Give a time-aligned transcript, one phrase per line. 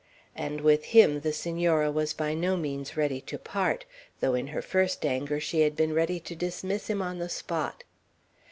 [0.35, 3.85] And with him the Senora was by no means ready to part,
[4.19, 7.83] though in her first anger she had been ready to dismiss him on the spot.